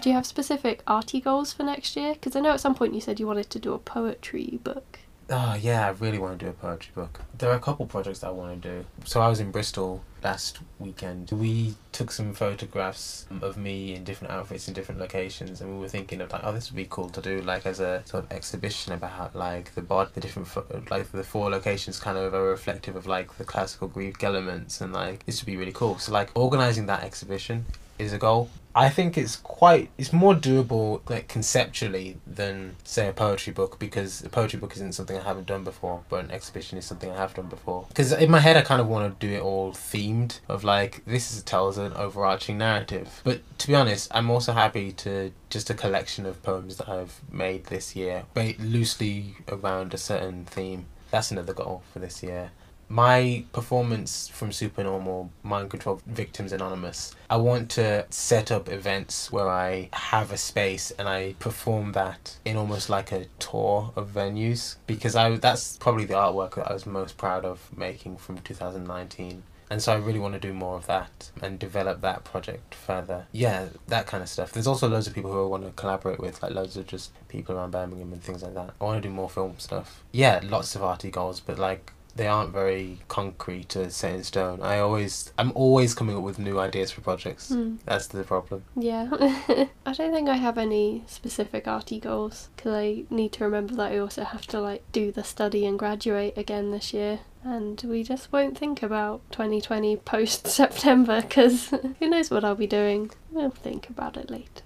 Do 0.09 0.13
you 0.13 0.17
have 0.17 0.25
specific 0.25 0.83
arty 0.87 1.21
goals 1.21 1.53
for 1.53 1.65
next 1.65 1.95
year? 1.95 2.15
Because 2.15 2.35
I 2.35 2.41
know 2.41 2.53
at 2.53 2.61
some 2.61 2.75
point 2.75 2.95
you 2.95 3.01
said 3.03 3.21
you 3.21 3.27
wanted 3.27 3.51
to 3.51 3.59
do 3.59 3.75
a 3.75 3.79
poetry 3.79 4.59
book. 4.65 5.01
Oh 5.29 5.55
yeah, 5.61 5.87
I 5.87 5.91
really 5.91 6.19
want 6.19 6.39
to 6.39 6.47
do 6.47 6.51
a 6.51 6.55
poetry 6.55 6.93
book. 6.95 7.21
There 7.37 7.51
are 7.51 7.57
a 7.57 7.61
couple 7.61 7.85
projects 7.85 8.25
I 8.25 8.31
want 8.31 8.63
to 8.63 8.69
do. 8.71 8.87
So 9.05 9.21
I 9.21 9.29
was 9.29 9.39
in 9.39 9.51
Bristol 9.51 10.03
last 10.25 10.61
weekend. 10.79 11.31
We 11.31 11.75
took 11.93 12.11
some 12.11 12.33
photographs 12.33 13.27
of 13.43 13.59
me 13.59 13.95
in 13.95 14.05
different 14.05 14.33
outfits 14.33 14.67
in 14.67 14.73
different 14.73 14.99
locations, 14.99 15.61
and 15.61 15.75
we 15.75 15.79
were 15.79 15.91
thinking 15.91 16.23
of 16.23 16.33
like, 16.33 16.41
oh, 16.43 16.53
this 16.53 16.71
would 16.71 16.77
be 16.77 16.87
cool 16.89 17.11
to 17.11 17.21
do 17.21 17.43
like 17.43 17.67
as 17.67 17.79
a 17.79 18.03
sort 18.07 18.25
of 18.25 18.33
exhibition 18.33 18.95
about 18.95 19.37
like 19.37 19.75
the 19.75 19.83
bod, 19.83 20.15
the 20.15 20.23
different 20.23 20.49
pho- 20.49 20.65
like 20.91 21.13
the 21.13 21.23
four 21.23 21.51
locations 21.51 22.01
kind 22.01 22.17
of 22.17 22.33
are 22.33 22.45
reflective 22.45 22.97
of 22.97 23.07
like 23.07 23.37
the 23.37 23.45
classical 23.45 23.89
Greek 23.89 24.25
elements, 24.25 24.81
and 24.81 24.95
like 24.95 25.27
this 25.27 25.43
would 25.43 25.47
be 25.53 25.59
really 25.59 25.73
cool. 25.73 25.99
So 25.99 26.13
like 26.13 26.31
organizing 26.35 26.87
that 26.87 27.05
exhibition 27.05 27.67
is 27.99 28.15
a 28.15 28.19
goal. 28.19 28.49
I 28.79 28.91
think 28.91 29.19
it's 29.19 29.35
quite 29.35 29.91
it's 29.99 30.13
more 30.13 30.35
doable 30.35 31.01
like 31.11 31.27
conceptually 31.27 32.19
than 32.25 32.77
say 32.85 33.09
a 33.09 33.13
poetry 33.13 33.53
book 33.53 33.81
because 33.81 34.23
a 34.23 34.29
poetry 34.29 34.61
book 34.61 34.73
isn't 34.77 34.93
something 34.93 35.19
I 35.19 35.25
haven't 35.25 35.49
done 35.49 35.65
before, 35.65 36.05
but 36.09 36.25
an 36.25 36.31
exhibition 36.31 36.79
is 36.79 36.85
something 36.85 37.11
I 37.11 37.17
have 37.17 37.35
done 37.35 37.49
before. 37.49 37.87
Because 37.89 38.13
in 38.13 38.31
my 38.31 38.39
head 38.39 38.57
I 38.57 38.63
kind 38.63 38.81
of 38.81 38.87
want 38.87 39.19
to 39.19 39.27
do 39.27 39.35
it 39.35 39.43
all 39.43 39.73
themed 39.73 40.39
of 40.49 40.63
like 40.63 41.05
this 41.07 41.33
is 41.35 41.43
tells 41.43 41.77
an 41.77 41.93
overarching 41.95 42.57
narrative. 42.57 43.21
But 43.25 43.41
to 43.59 43.67
be 43.67 43.75
honest, 43.75 44.13
I'm 44.13 44.31
also 44.31 44.53
happy 44.53 44.93
to 44.93 45.33
just 45.51 45.71
a 45.71 45.75
collection 45.75 46.25
of 46.25 46.41
poems 46.45 46.77
that 46.77 46.89
I've 46.89 47.21
made 47.33 47.65
this 47.65 47.97
year, 47.97 48.27
loosely 48.61 49.35
around 49.49 49.93
a 49.93 49.99
certain 49.99 50.45
theme. 50.45 50.87
That's 51.11 51.33
another 51.33 51.53
goal 51.53 51.83
for 51.93 51.99
this 51.99 52.23
year 52.23 52.53
my 52.89 53.45
performance 53.53 54.29
from 54.29 54.53
Supernormal 54.53 55.31
Mind 55.43 55.71
Control 55.71 56.01
Victims 56.07 56.53
Anonymous, 56.53 57.15
I 57.29 57.37
want 57.37 57.71
to 57.73 58.07
set 58.11 58.51
up 58.51 58.69
events 58.69 59.31
where 59.31 59.49
I 59.49 59.91
have 59.93 60.33
a 60.33 60.39
space 60.39 60.91
and 60.93 61.09
I 61.09 61.35
perform 61.39 61.93
that 61.93 62.39
in 62.45 62.57
almost 62.57 62.89
like 62.89 63.13
a 63.13 63.27
tour 63.39 63.93
of 63.97 64.11
venues 64.11 64.77
because 64.87 65.15
I 65.15 65.37
that's 65.37 65.77
probably 65.77 66.05
the 66.05 66.15
artwork 66.15 66.55
that 66.55 66.71
I 66.71 66.73
was 66.73 66.87
most 66.87 67.17
proud 67.17 67.45
of 67.45 67.77
making 67.77 68.17
from 68.17 68.39
2019. 68.39 69.43
And 69.71 69.83
so 69.83 69.93
I 69.93 69.97
really 69.97 70.19
want 70.19 70.33
to 70.35 70.41
do 70.41 70.55
more 70.55 70.77
of 70.77 70.87
that 70.87 71.31
and 71.43 71.59
develop 71.59 72.01
that 72.01 72.25
project 72.25 72.75
further. 72.75 73.27
Yeah, 73.33 73.67
that 73.89 74.07
kind 74.07 74.23
of 74.23 74.29
stuff. 74.29 74.53
There's 74.53 74.67
also 74.67 74.89
loads 74.89 75.07
of 75.07 75.15
people 75.15 75.31
who 75.31 75.45
I 75.45 75.47
want 75.47 75.65
to 75.65 75.73
collaborate 75.73 76.19
with, 76.21 76.43
like 76.43 76.53
loads 76.53 76.79
of 76.79 76.87
just 76.87 77.13
people 77.29 77.55
around 77.55 77.73
Birmingham 77.73 78.13
and 78.15 78.23
things 78.23 78.43
like 78.43 78.55
that. 78.55 78.71
I 78.81 78.85
want 78.85 79.03
to 79.03 79.07
do 79.07 79.15
more 79.15 79.29
film 79.29 79.57
stuff. 79.59 80.03
Yeah, 80.11 80.41
lots 80.43 80.75
of 80.75 80.83
arty 80.83 81.11
goals, 81.11 81.41
but 81.41 81.59
like 81.59 81.93
they 82.19 82.27
aren't 82.27 82.53
very 82.53 82.99
concrete 83.07 83.77
or 83.77 83.89
set 83.91 84.13
in 84.13 84.25
stone. 84.25 84.61
I 84.61 84.81
always, 84.81 85.33
I'm 85.39 85.53
always 85.55 85.95
coming 85.95 86.17
up 86.17 86.23
with 86.25 86.39
new 86.41 86.59
ideas 86.59 86.91
for 86.91 87.01
projects. 87.01 87.49
Hmm. 87.49 87.77
That's 87.85 88.09
the 88.09 88.25
problem. 88.25 88.65
Yeah. 88.75 89.09
I 89.87 89.93
don't 89.93 90.13
think 90.13 90.29
I 90.29 90.35
have 90.35 90.59
any 90.59 91.05
specific 91.07 91.69
arty 91.69 92.01
goals 92.01 92.49
because 92.57 92.75
I 92.75 93.05
need 93.09 93.33
to 93.35 93.45
remember 93.45 93.75
that 93.77 93.93
I 93.93 93.99
also 93.99 94.25
have 94.25 94.49
to 94.49 94.61
like 94.61 94.83
do 94.91 95.13
the 95.13 95.23
study 95.23 95.65
and 95.65 95.79
graduate 95.79 96.37
again 96.37 96.73
this 96.73 96.93
year. 96.93 97.21
And 97.45 97.81
we 97.87 98.03
just 98.03 98.33
won't 98.33 98.59
think 98.59 98.83
about 98.83 99.21
2020 99.31 99.97
post 99.99 100.49
September 100.49 101.23
because 101.23 101.69
who 102.01 102.09
knows 102.11 102.33
what 102.33 102.45
I'll 102.45 102.57
be 102.57 102.67
doing. 102.67 103.13
We'll 103.31 103.51
think 103.51 103.89
about 103.89 104.17
it 104.17 104.29
later. 104.29 104.65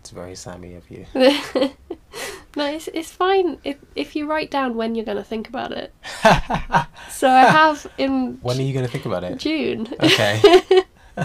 It's 0.00 0.10
very 0.10 0.34
Sammy 0.34 0.74
of 0.74 0.90
you. 0.90 1.06
no, 2.56 2.66
it's, 2.66 2.88
it's 2.88 3.10
fine 3.10 3.58
if, 3.64 3.78
if 3.94 4.16
you 4.16 4.26
write 4.26 4.50
down 4.50 4.74
when 4.74 4.94
you're 4.94 5.04
going 5.04 5.18
to 5.18 5.24
think 5.24 5.48
about 5.48 5.72
it. 5.72 5.94
So 7.10 7.28
I 7.28 7.44
have 7.44 7.86
in 7.98 8.38
when 8.40 8.58
are 8.58 8.62
you 8.62 8.72
going 8.72 8.86
to 8.86 8.90
think 8.90 9.04
about 9.04 9.24
it? 9.24 9.36
June. 9.36 9.86
Okay. 10.00 10.40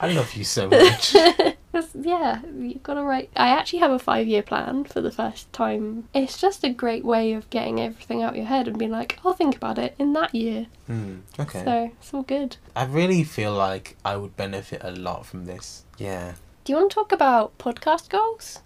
I 0.00 0.12
love 0.12 0.34
you 0.34 0.42
so 0.42 0.68
much. 0.68 1.14
yeah, 1.94 2.40
you've 2.58 2.82
got 2.82 2.94
to 2.94 3.02
write. 3.02 3.30
I 3.36 3.50
actually 3.50 3.78
have 3.78 3.92
a 3.92 3.98
five 3.98 4.26
year 4.26 4.42
plan 4.42 4.84
for 4.84 5.00
the 5.00 5.12
first 5.12 5.52
time. 5.52 6.08
It's 6.14 6.40
just 6.40 6.64
a 6.64 6.70
great 6.70 7.04
way 7.04 7.32
of 7.32 7.48
getting 7.50 7.80
everything 7.80 8.22
out 8.22 8.30
of 8.30 8.36
your 8.36 8.46
head 8.46 8.66
and 8.66 8.78
being 8.78 8.90
like, 8.90 9.20
I'll 9.24 9.34
think 9.34 9.54
about 9.54 9.78
it 9.78 9.94
in 9.98 10.14
that 10.14 10.34
year. 10.34 10.66
Hmm. 10.86 11.18
Okay. 11.38 11.62
So 11.64 11.92
it's 12.00 12.12
all 12.12 12.22
good. 12.22 12.56
I 12.74 12.86
really 12.86 13.22
feel 13.22 13.54
like 13.54 13.96
I 14.04 14.16
would 14.16 14.36
benefit 14.36 14.80
a 14.82 14.90
lot 14.90 15.26
from 15.26 15.44
this. 15.44 15.84
Yeah. 15.98 16.34
Do 16.64 16.72
you 16.72 16.78
want 16.78 16.90
to 16.90 16.94
talk 16.94 17.12
about 17.12 17.56
podcast 17.58 18.08
goals? 18.08 18.60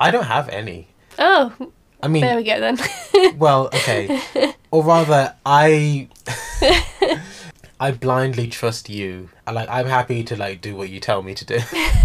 I 0.00 0.10
don't 0.10 0.24
have 0.26 0.48
any. 0.48 0.88
Oh, 1.18 1.52
I 2.02 2.08
mean, 2.08 2.22
there 2.22 2.36
we 2.36 2.42
go 2.44 2.60
then. 2.60 2.78
well, 3.38 3.66
okay. 3.68 4.20
or 4.70 4.82
rather, 4.84 5.34
I. 5.46 6.08
I 7.80 7.90
blindly 7.90 8.46
trust 8.46 8.88
you. 8.88 9.28
I 9.46 9.52
like. 9.52 9.68
I'm 9.68 9.86
happy 9.86 10.22
to 10.24 10.36
like 10.36 10.60
do 10.60 10.76
what 10.76 10.88
you 10.90 11.00
tell 11.00 11.22
me 11.22 11.34
to 11.34 11.44
do. 11.44 11.58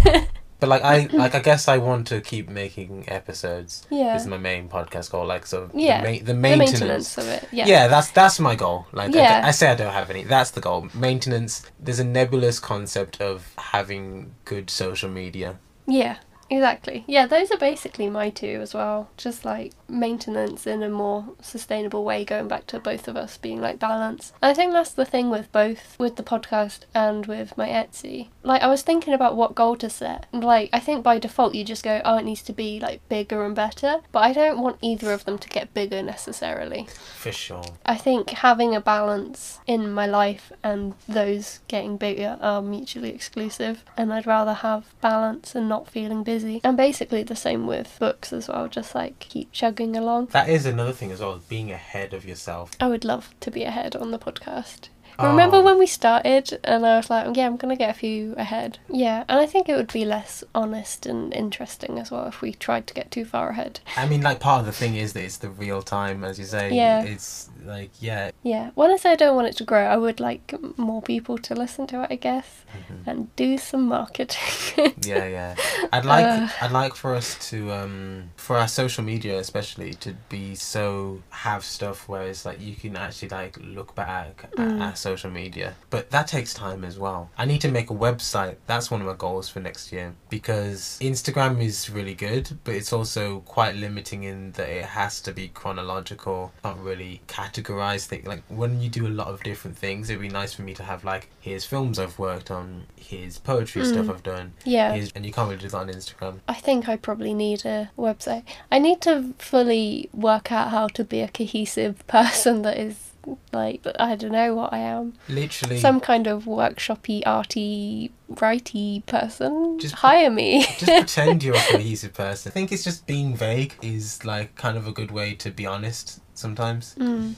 but 0.60 0.68
like, 0.68 0.82
I 0.82 1.08
like. 1.12 1.34
I 1.34 1.38
guess 1.40 1.68
I 1.68 1.78
want 1.78 2.06
to 2.08 2.20
keep 2.20 2.48
making 2.48 3.04
episodes. 3.08 3.86
yeah. 3.88 4.16
Is 4.16 4.26
my 4.26 4.36
main 4.36 4.68
podcast 4.68 5.10
goal. 5.12 5.26
Like, 5.26 5.46
so 5.46 5.70
Yeah, 5.72 6.02
the, 6.02 6.06
ma- 6.10 6.18
the 6.18 6.24
the 6.24 6.34
maintenance. 6.34 6.80
maintenance 6.80 7.18
of 7.18 7.28
it. 7.28 7.48
Yeah. 7.52 7.66
Yeah. 7.66 7.88
that's 7.88 8.10
that's 8.10 8.40
my 8.40 8.56
goal. 8.56 8.86
Like 8.92 9.14
I- 9.14 9.18
Yeah. 9.18 9.42
I, 9.44 9.52
say 9.52 9.68
I 9.70 9.74
don't 9.76 9.92
have 9.92 10.10
any. 10.10 10.24
That's 10.24 10.50
the 10.50 10.60
goal. 10.60 10.88
Maintenance. 10.92 11.70
There's 11.78 12.00
a 12.00 12.04
nebulous 12.04 12.58
concept 12.58 13.20
of 13.20 13.52
having 13.56 14.34
good 14.44 14.70
social 14.70 15.08
media. 15.08 15.58
Yeah, 15.86 16.16
exactly. 16.50 17.04
Yeah, 17.06 17.26
those 17.26 17.50
are 17.50 17.58
basically 17.58 18.10
my 18.10 18.30
two 18.30 18.58
as 18.60 18.74
well. 18.74 19.10
Just 19.16 19.44
like 19.44 19.72
maintenance 19.88 20.66
in 20.66 20.82
a 20.82 20.88
more 20.88 21.24
sustainable 21.40 22.04
way, 22.04 22.24
going 22.24 22.48
back 22.48 22.66
to 22.68 22.78
both 22.78 23.08
of 23.08 23.16
us 23.16 23.36
being 23.36 23.60
like 23.60 23.78
balance. 23.78 24.32
I 24.42 24.54
think 24.54 24.72
that's 24.72 24.92
the 24.92 25.04
thing 25.04 25.30
with 25.30 25.50
both, 25.52 25.98
with 25.98 26.16
the 26.16 26.22
podcast 26.22 26.80
and 26.94 27.26
with 27.26 27.56
my 27.56 27.68
Etsy. 27.68 28.28
Like, 28.42 28.62
I 28.62 28.68
was 28.68 28.82
thinking 28.82 29.14
about 29.14 29.36
what 29.36 29.54
goal 29.54 29.76
to 29.76 29.90
set. 29.90 30.26
And, 30.32 30.42
Like, 30.44 30.70
I 30.72 30.80
think 30.80 31.02
by 31.02 31.18
default 31.18 31.54
you 31.54 31.64
just 31.64 31.84
go, 31.84 32.00
oh, 32.04 32.18
it 32.18 32.24
needs 32.24 32.42
to 32.42 32.52
be 32.52 32.80
like 32.80 33.06
bigger 33.08 33.44
and 33.44 33.54
better. 33.54 34.00
But 34.12 34.20
I 34.20 34.32
don't 34.32 34.60
want 34.60 34.78
either 34.82 35.12
of 35.12 35.24
them 35.24 35.38
to 35.38 35.48
get 35.48 35.74
bigger 35.74 36.02
necessarily. 36.02 36.88
For 37.16 37.32
sure. 37.32 37.64
I 37.84 37.96
think 37.96 38.30
having 38.30 38.74
a 38.74 38.80
balance 38.80 39.60
in 39.66 39.92
my 39.92 40.06
life 40.06 40.52
and 40.62 40.94
those 41.08 41.60
getting 41.68 41.96
bigger 41.96 42.38
are 42.40 42.62
mutually 42.62 43.10
exclusive, 43.10 43.84
and 43.96 44.12
I'd 44.12 44.26
rather 44.26 44.54
have 44.54 44.94
balance 45.00 45.54
and 45.54 45.68
not 45.68 45.88
feeling 45.88 46.22
busy. 46.22 46.39
And 46.64 46.76
basically 46.76 47.22
the 47.22 47.36
same 47.36 47.66
with 47.66 47.96
books 47.98 48.32
as 48.32 48.48
well, 48.48 48.68
just 48.68 48.94
like 48.94 49.18
keep 49.18 49.52
chugging 49.52 49.96
along. 49.96 50.26
That 50.26 50.48
is 50.48 50.66
another 50.66 50.92
thing 50.92 51.12
as 51.12 51.20
well. 51.20 51.40
Being 51.48 51.70
ahead 51.72 52.14
of 52.14 52.24
yourself. 52.24 52.70
I 52.80 52.88
would 52.88 53.04
love 53.04 53.34
to 53.40 53.50
be 53.50 53.64
ahead 53.64 53.96
on 53.96 54.10
the 54.10 54.18
podcast. 54.18 54.88
Oh. 55.18 55.28
Remember 55.28 55.56
Oh. 55.58 55.62
when 55.62 55.78
we 55.78 55.86
started 55.86 56.58
and 56.64 56.86
I 56.86 56.96
was 56.96 57.10
like, 57.10 57.36
yeah, 57.36 57.44
I'm 57.46 57.56
going 57.56 57.76
to 57.76 57.78
get 57.78 57.90
a 57.90 57.98
few 57.98 58.34
ahead? 58.38 58.78
Yeah, 58.88 59.24
and 59.28 59.38
I 59.38 59.44
think 59.44 59.68
it 59.68 59.76
would 59.76 59.92
be 59.92 60.04
less 60.06 60.42
honest 60.54 61.04
and 61.04 61.34
interesting 61.34 61.98
as 61.98 62.10
well 62.10 62.26
if 62.26 62.40
we 62.40 62.52
tried 62.54 62.86
to 62.86 62.94
get 62.94 63.10
too 63.10 63.26
far 63.26 63.50
ahead. 63.50 63.80
I 63.96 64.06
mean, 64.06 64.22
like 64.22 64.40
part 64.40 64.60
of 64.60 64.66
the 64.66 64.72
thing 64.72 64.96
is 64.96 65.12
that 65.12 65.22
it's 65.24 65.36
the 65.36 65.50
real 65.50 65.82
time, 65.82 66.24
as 66.24 66.38
you 66.38 66.46
say. 66.46 66.72
Yeah. 66.72 67.02
It's 67.02 67.50
like 67.70 67.90
yeah. 68.00 68.30
Yeah, 68.42 68.70
when 68.74 68.90
I 68.90 68.96
say 68.96 69.12
I 69.12 69.16
don't 69.16 69.36
want 69.36 69.48
it 69.48 69.56
to 69.58 69.64
grow, 69.64 69.84
I 69.84 69.96
would 69.96 70.20
like 70.20 70.54
more 70.76 71.02
people 71.02 71.38
to 71.38 71.54
listen 71.54 71.86
to 71.88 72.02
it, 72.02 72.08
I 72.10 72.16
guess, 72.16 72.64
Mhm. 72.76 73.06
and 73.06 73.36
do 73.36 73.58
some 73.58 73.84
marketing. 73.86 74.94
Yeah, 75.12 75.26
yeah. 75.26 75.54
I'd 75.92 76.04
like 76.04 76.26
Uh. 76.26 76.48
I'd 76.62 76.72
like 76.72 76.94
for 76.94 77.14
us 77.14 77.28
to 77.50 77.72
um 77.72 78.30
for 78.36 78.56
our 78.56 78.68
social 78.68 79.02
media 79.04 79.38
especially 79.38 79.94
to 80.04 80.10
be 80.28 80.54
so 80.54 81.22
have 81.30 81.64
stuff 81.64 82.08
where 82.08 82.22
it's 82.30 82.44
like 82.44 82.60
you 82.60 82.74
can 82.74 82.96
actually 82.96 83.28
like 83.30 83.56
look 83.76 83.94
back 83.94 84.44
at 84.44 84.52
Mm. 84.56 84.80
our 84.84 84.96
social 84.96 85.30
media. 85.30 85.74
But 85.90 86.10
that 86.10 86.26
takes 86.28 86.52
time 86.54 86.84
as 86.84 86.98
well. 86.98 87.30
I 87.38 87.44
need 87.46 87.60
to 87.62 87.70
make 87.70 87.88
a 87.90 87.94
website. 88.08 88.56
That's 88.66 88.90
one 88.90 89.00
of 89.00 89.06
my 89.06 89.14
goals 89.26 89.48
for 89.48 89.60
next 89.60 89.92
year 89.92 90.14
because 90.28 90.98
Instagram 91.00 91.62
is 91.62 91.88
really 91.90 92.14
good, 92.14 92.58
but 92.64 92.74
it's 92.74 92.92
also 92.92 93.40
quite 93.40 93.74
limiting 93.76 94.22
in 94.24 94.52
that 94.52 94.68
it 94.68 94.84
has 95.00 95.20
to 95.22 95.32
be 95.32 95.48
chronological. 95.48 96.52
Not 96.64 96.82
really 96.82 97.20
categorize 97.62 98.06
things. 98.06 98.26
Like 98.26 98.42
when 98.48 98.80
you 98.80 98.88
do 98.88 99.06
a 99.06 99.08
lot 99.08 99.28
of 99.28 99.42
different 99.42 99.76
things, 99.76 100.10
it'd 100.10 100.20
be 100.20 100.28
nice 100.28 100.54
for 100.54 100.62
me 100.62 100.74
to 100.74 100.82
have 100.82 101.04
like 101.04 101.28
here's 101.40 101.64
films 101.64 101.98
I've 101.98 102.18
worked 102.18 102.50
on, 102.50 102.86
here's 102.96 103.38
poetry 103.38 103.84
stuff 103.84 104.06
Mm. 104.06 104.10
I've 104.10 104.22
done, 104.22 104.52
yeah, 104.64 104.94
here's, 104.94 105.12
and 105.12 105.26
you 105.26 105.32
can't 105.32 105.48
really 105.48 105.60
do 105.60 105.68
that 105.68 105.76
on 105.76 105.88
Instagram. 105.88 106.40
I 106.48 106.54
think 106.54 106.88
I 106.88 106.96
probably 106.96 107.34
need 107.34 107.64
a 107.64 107.90
website. 107.98 108.44
I 108.70 108.78
need 108.78 109.00
to 109.02 109.34
fully 109.38 110.08
work 110.12 110.50
out 110.52 110.70
how 110.70 110.88
to 110.88 111.04
be 111.04 111.20
a 111.20 111.28
cohesive 111.28 112.06
person 112.06 112.62
that 112.62 112.78
is 112.78 113.09
like, 113.52 113.86
I 113.98 114.16
don't 114.16 114.32
know 114.32 114.54
what 114.54 114.72
I 114.72 114.78
am. 114.78 115.14
Literally, 115.28 115.78
Some 115.78 116.00
kind 116.00 116.26
of 116.26 116.44
workshoppy, 116.44 117.22
arty, 117.26 118.10
righty 118.40 119.02
person. 119.06 119.78
Just- 119.78 119.96
hire 119.96 120.30
me. 120.30 120.62
just 120.78 120.84
pretend 120.86 121.42
you're 121.42 121.56
a 121.56 121.66
cohesive 121.70 122.14
person. 122.14 122.50
I 122.50 122.52
think 122.52 122.72
it's 122.72 122.84
just 122.84 123.06
being 123.06 123.36
vague 123.36 123.74
is 123.82 124.24
like 124.24 124.54
kind 124.56 124.76
of 124.76 124.86
a 124.86 124.92
good 124.92 125.10
way 125.10 125.34
to 125.34 125.50
be 125.50 125.66
honest 125.66 126.20
sometimes. 126.34 126.94
Mm. 126.98 127.34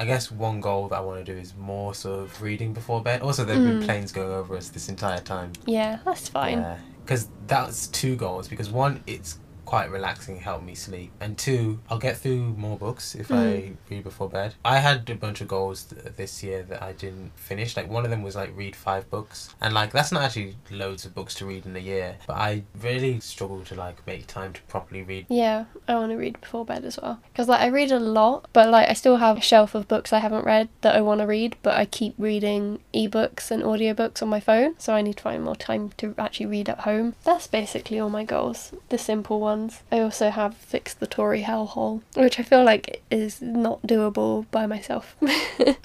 I 0.00 0.06
guess 0.06 0.30
one 0.32 0.62
goal 0.62 0.88
that 0.88 0.96
I 0.96 1.00
want 1.00 1.24
to 1.24 1.30
do 1.30 1.38
is 1.38 1.54
more 1.54 1.92
sort 1.94 2.20
of 2.20 2.40
reading 2.40 2.72
before 2.72 3.02
bed. 3.02 3.20
Also, 3.20 3.44
there 3.44 3.56
have 3.56 3.64
been 3.64 3.80
Mm. 3.80 3.84
planes 3.84 4.12
going 4.12 4.32
over 4.32 4.56
us 4.56 4.70
this 4.70 4.88
entire 4.88 5.20
time. 5.20 5.52
Yeah, 5.66 5.98
that's 6.06 6.26
fine. 6.26 6.58
Yeah, 6.60 6.78
because 7.04 7.28
that's 7.46 7.86
two 7.88 8.16
goals. 8.16 8.48
Because 8.48 8.70
one, 8.70 9.02
it's 9.06 9.38
quite 9.70 9.88
relaxing, 9.88 10.36
help 10.40 10.62
me 10.64 10.74
sleep, 10.74 11.12
and 11.20 11.38
two, 11.38 11.78
I'll 11.88 11.98
get 12.08 12.16
through 12.16 12.40
more 12.66 12.76
books 12.76 13.14
if 13.14 13.30
I 13.30 13.44
Mm. 13.70 13.76
read 13.88 14.02
before 14.04 14.28
bed. 14.28 14.54
I 14.64 14.78
had 14.78 15.08
a 15.08 15.14
bunch 15.14 15.40
of 15.40 15.46
goals 15.46 15.84
th- 15.84 16.16
this 16.16 16.42
year 16.42 16.64
that 16.70 16.82
I 16.82 16.90
didn't 16.92 17.30
finish. 17.36 17.76
Like 17.76 17.88
one 17.88 18.04
of 18.04 18.10
them 18.10 18.22
was 18.24 18.34
like 18.34 18.50
read 18.56 18.74
five 18.74 19.08
books, 19.10 19.54
and 19.60 19.72
like 19.72 19.92
that's 19.92 20.10
not 20.10 20.22
actually 20.24 20.56
loads 20.72 21.04
of 21.06 21.14
books 21.14 21.34
to 21.36 21.46
read 21.46 21.66
in 21.66 21.76
a 21.76 21.84
year. 21.92 22.16
But 22.26 22.36
I 22.38 22.64
really 22.82 23.20
struggle 23.20 23.60
to 23.66 23.74
like 23.76 24.04
make 24.08 24.26
time 24.26 24.52
to 24.54 24.60
properly 24.62 25.02
read. 25.02 25.26
Yeah, 25.28 25.66
I 25.86 25.94
want 25.94 26.10
to 26.10 26.16
read 26.16 26.40
before 26.40 26.64
bed 26.64 26.84
as 26.84 26.98
well. 27.00 27.20
Because, 27.32 27.48
like, 27.48 27.60
I 27.60 27.68
read 27.68 27.92
a 27.92 28.00
lot, 28.00 28.48
but, 28.52 28.68
like, 28.70 28.88
I 28.88 28.94
still 28.94 29.18
have 29.18 29.38
a 29.38 29.40
shelf 29.52 29.76
of 29.76 29.86
books 29.86 30.12
I 30.12 30.18
haven't 30.18 30.44
read 30.44 30.68
that 30.80 30.96
I 30.96 31.00
want 31.00 31.20
to 31.20 31.26
read, 31.28 31.54
but 31.62 31.74
I 31.76 31.84
keep 31.84 32.14
reading 32.18 32.80
ebooks 32.92 33.52
and 33.52 33.62
audiobooks 33.62 34.20
on 34.20 34.28
my 34.28 34.40
phone, 34.40 34.74
so 34.78 34.94
I 34.94 35.02
need 35.02 35.16
to 35.18 35.22
find 35.22 35.44
more 35.44 35.54
time 35.54 35.92
to 35.98 36.14
actually 36.18 36.46
read 36.46 36.68
at 36.68 36.80
home. 36.80 37.14
That's 37.24 37.46
basically 37.46 38.00
all 38.00 38.10
my 38.10 38.24
goals, 38.24 38.72
the 38.88 38.98
simple 38.98 39.38
ones. 39.60 39.82
I 39.92 40.00
also 40.00 40.30
have 40.30 40.56
fixed 40.56 41.00
the 41.00 41.06
Tory 41.06 41.42
hellhole, 41.42 42.02
which 42.16 42.38
I 42.40 42.42
feel 42.42 42.64
like 42.64 43.02
is 43.10 43.40
not 43.40 43.82
doable 43.82 44.46
by 44.50 44.66
myself. 44.66 45.16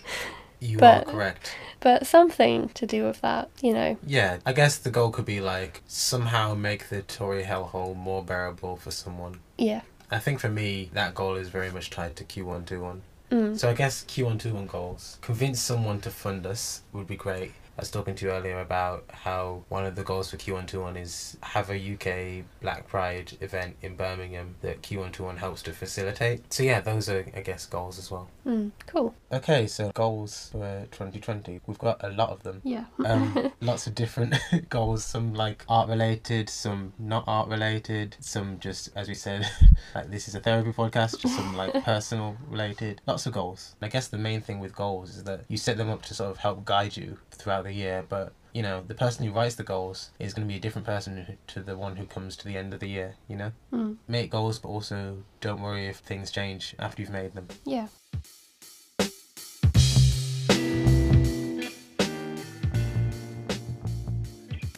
You 0.62 0.78
But- 0.80 1.08
are 1.08 1.12
correct. 1.12 1.52
but 1.82 2.08
something 2.08 2.70
to 2.70 2.88
do 2.88 3.04
with 3.04 3.22
that, 3.22 3.50
you 3.62 3.74
know. 3.74 3.98
Yeah, 4.08 4.38
I 4.46 4.54
guess 4.54 4.78
the 4.78 4.90
goal 4.90 5.12
could 5.12 5.26
be 5.26 5.40
like 5.42 5.84
somehow 5.86 6.56
make 6.56 6.88
the 6.90 7.02
Tory 7.04 7.44
hellhole 7.44 7.96
more 7.96 8.24
bearable 8.24 8.78
for 8.78 8.90
someone. 8.90 9.42
Yeah. 9.58 9.82
I 10.10 10.18
think 10.18 10.40
for 10.40 10.50
me, 10.50 10.90
that 10.94 11.14
goal 11.14 11.36
is 11.36 11.50
very 11.50 11.70
much 11.72 11.90
tied 11.92 12.16
to 12.16 12.24
Q121. 12.24 13.02
Mm. 13.32 13.60
So 13.60 13.70
I 13.70 13.74
guess 13.74 14.06
Q121 14.06 14.68
goals. 14.68 15.20
Convince 15.22 15.60
someone 15.62 16.00
to 16.02 16.10
fund 16.10 16.48
us 16.48 16.82
would 16.94 17.06
be 17.06 17.18
great. 17.18 17.52
I 17.78 17.82
was 17.82 17.92
talking 17.92 18.16
to 18.16 18.26
you 18.26 18.32
earlier 18.32 18.60
about 18.60 19.04
how 19.10 19.66
one 19.68 19.86
of 19.86 19.96
the 19.96 20.04
goals 20.04 20.32
for 20.32 20.38
Q121 20.38 21.02
is 21.02 21.38
have 21.42 21.70
a 21.70 21.76
UK 21.76 22.46
Black 22.62 22.88
Pride 22.88 23.38
event 23.42 23.76
in 23.82 23.98
Birmingham 23.98 24.56
that 24.62 24.82
Q121 24.82 25.38
helps 25.38 25.62
to 25.64 25.74
facilitate. 25.74 26.54
So 26.54 26.64
yeah, 26.64 26.80
those 26.80 27.10
are 27.10 27.26
I 27.36 27.42
guess 27.42 27.66
goals 27.66 28.00
as 28.00 28.10
well. 28.10 28.30
Mm. 28.46 28.72
Cool. 28.88 29.14
Okay, 29.30 29.68
so 29.68 29.92
goals 29.92 30.50
for 30.54 30.88
2020. 30.92 31.60
We've 31.68 31.78
got 31.78 32.02
a 32.02 32.10
lot 32.10 32.30
of 32.30 32.44
them. 32.44 32.62
Yeah. 32.64 32.86
Um, 33.04 33.52
lots 33.62 33.88
of 33.88 33.96
different 33.96 34.36
goals. 34.70 35.04
Some 35.04 35.34
like 35.34 35.66
art 35.68 35.90
related, 35.90 36.50
some 36.50 36.94
not 36.98 37.26
art 37.28 37.50
related, 37.50 38.16
some 38.22 38.58
just 38.60 38.90
as 38.96 39.10
we 39.10 39.16
said, 39.16 39.46
like 39.96 40.10
this 40.10 40.30
is 40.30 40.36
a 40.36 40.40
therapy 40.40 40.72
podcast. 40.72 41.20
Just 41.20 41.36
some 41.36 41.58
like 41.58 41.74
personal 41.84 42.38
related. 42.48 43.02
Lots 43.06 43.26
of 43.26 43.34
goals. 43.34 43.76
I 43.82 43.90
guess 43.90 44.08
the 44.08 44.18
main 44.18 44.40
thing 44.40 44.62
with 44.62 44.74
goals 44.74 45.18
is 45.18 45.26
that 45.26 45.44
you 45.50 45.58
set 45.58 45.76
them 45.76 45.90
up 45.90 46.04
to 46.04 46.14
sort 46.14 46.32
of 46.32 46.38
help 46.38 46.64
guide 46.64 46.96
you 46.96 47.18
throughout 47.32 47.65
the 47.66 47.74
year, 47.74 48.06
but 48.08 48.34
you 48.54 48.62
know 48.62 48.84
the 48.88 48.96
person 48.96 49.26
who 49.26 49.34
writes 49.34 49.56
the 49.56 49.64
goals 49.64 50.12
is 50.20 50.34
going 50.34 50.48
to 50.48 50.52
be 50.52 50.58
a 50.58 50.62
different 50.62 50.86
person 50.86 51.26
who- 51.26 51.34
to 51.48 51.62
the 51.62 51.78
one 51.78 51.98
who 51.98 52.06
comes 52.06 52.38
to 52.38 52.48
the 52.48 52.58
end 52.58 52.74
of 52.74 52.80
the 52.80 52.88
year. 52.88 53.16
You 53.28 53.36
know, 53.36 53.52
mm. 53.74 53.98
make 54.08 54.32
goals, 54.32 54.60
but 54.60 54.70
also 54.70 55.24
don't 55.42 55.62
worry 55.62 55.88
if 55.88 55.98
things 55.98 56.32
change 56.32 56.76
after 56.80 57.02
you've 57.02 57.12
made 57.12 57.34
them. 57.34 57.48
Yeah. 57.66 57.88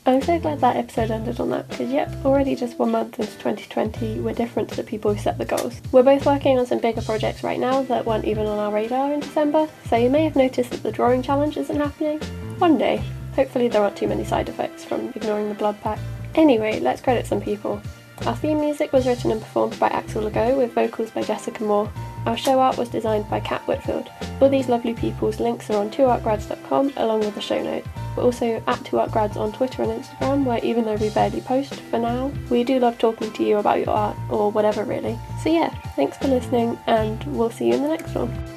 I'm 0.07 0.21
so 0.21 0.39
glad 0.39 0.61
that 0.61 0.77
episode 0.77 1.11
ended 1.11 1.37
on 1.41 1.49
that 1.49 1.67
because, 1.67 1.91
yep, 1.91 2.09
already 2.23 2.55
just 2.55 2.79
one 2.79 2.91
month 2.91 3.19
into 3.19 3.33
2020, 3.33 4.21
we're 4.21 4.33
different 4.33 4.69
to 4.69 4.77
the 4.77 4.83
people 4.83 5.13
who 5.13 5.19
set 5.19 5.37
the 5.37 5.43
goals. 5.43 5.81
We're 5.91 6.01
both 6.01 6.25
working 6.25 6.57
on 6.57 6.65
some 6.65 6.79
bigger 6.79 7.01
projects 7.01 7.43
right 7.43 7.59
now 7.59 7.81
that 7.83 8.05
weren't 8.05 8.23
even 8.23 8.47
on 8.47 8.57
our 8.57 8.71
radar 8.71 9.11
in 9.11 9.19
December, 9.19 9.67
so 9.89 9.97
you 9.97 10.09
may 10.09 10.23
have 10.23 10.37
noticed 10.37 10.69
that 10.69 10.81
the 10.81 10.93
drawing 10.93 11.21
challenge 11.21 11.57
isn't 11.57 11.75
happening. 11.75 12.21
One 12.59 12.77
day. 12.77 13.03
Hopefully, 13.35 13.67
there 13.67 13.83
aren't 13.83 13.95
too 13.95 14.07
many 14.07 14.23
side 14.23 14.49
effects 14.49 14.83
from 14.83 15.09
ignoring 15.15 15.49
the 15.49 15.55
blood 15.55 15.79
pack. 15.81 15.99
Anyway, 16.33 16.79
let's 16.79 17.01
credit 17.01 17.27
some 17.27 17.39
people. 17.39 17.81
Our 18.25 18.35
theme 18.35 18.59
music 18.59 18.91
was 18.91 19.05
written 19.05 19.31
and 19.31 19.39
performed 19.39 19.79
by 19.79 19.89
Axel 19.89 20.23
Legault 20.23 20.57
with 20.57 20.73
vocals 20.73 21.11
by 21.11 21.21
Jessica 21.21 21.63
Moore. 21.63 21.91
Our 22.25 22.35
show 22.35 22.59
art 22.59 22.77
was 22.77 22.89
designed 22.89 23.29
by 23.29 23.39
Kat 23.39 23.61
Whitfield. 23.67 24.09
All 24.41 24.49
these 24.49 24.69
lovely 24.69 24.95
people's 24.95 25.39
links 25.39 25.69
are 25.69 25.77
on 25.77 25.91
2artgrads.com 25.91 26.93
along 26.97 27.19
with 27.19 27.35
the 27.35 27.41
show 27.41 27.61
notes. 27.61 27.87
We're 28.15 28.23
also 28.23 28.55
at 28.55 28.79
2artgrads 28.79 29.37
on 29.37 29.51
Twitter 29.51 29.83
and 29.83 29.91
Instagram, 29.91 30.43
where 30.43 30.63
even 30.63 30.83
though 30.83 30.95
we 30.95 31.11
barely 31.11 31.41
post 31.41 31.75
for 31.75 31.99
now, 31.99 32.31
we 32.49 32.63
do 32.63 32.79
love 32.79 32.97
talking 32.97 33.31
to 33.33 33.43
you 33.43 33.57
about 33.57 33.79
your 33.79 33.91
art 33.91 34.17
or 34.31 34.51
whatever 34.51 34.83
really. 34.83 35.17
So 35.43 35.51
yeah, 35.51 35.69
thanks 35.95 36.17
for 36.17 36.27
listening 36.27 36.79
and 36.87 37.23
we'll 37.25 37.51
see 37.51 37.67
you 37.67 37.75
in 37.75 37.83
the 37.83 37.89
next 37.89 38.15
one. 38.15 38.56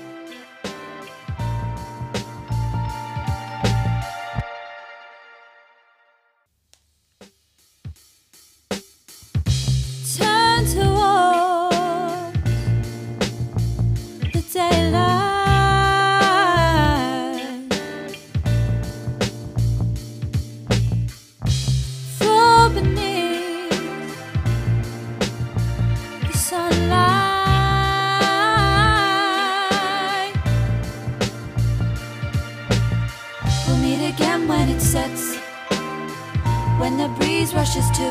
When 36.81 36.97
the 36.97 37.09
breeze 37.21 37.55
rushes 37.55 37.89
to. 37.91 38.09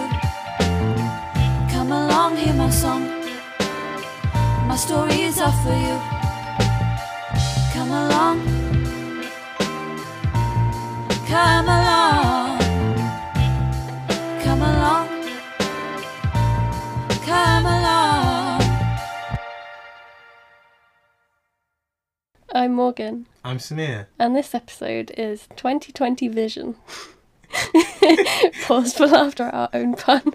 Come 1.74 1.92
along, 1.92 2.38
hear 2.38 2.54
my 2.54 2.70
song. 2.70 3.04
My 4.66 4.78
story 4.78 5.24
is 5.24 5.40
all 5.42 5.52
for 5.64 5.76
you. 5.76 6.00
Come 7.74 7.92
along. 7.92 8.40
Come 11.28 11.66
along. 11.66 12.19
I'm 22.60 22.74
Morgan, 22.74 23.26
I'm 23.46 23.58
Samiir. 23.58 24.08
and 24.20 24.36
this 24.36 24.54
episode 24.54 25.14
is 25.18 25.48
2020 25.56 26.28
Vision. 26.28 26.76
Pause 28.64 28.96
for 28.96 29.08
laughter 29.08 29.44
at 29.44 29.54
our 29.54 29.70
own 29.74 29.96
pun. 29.96 30.34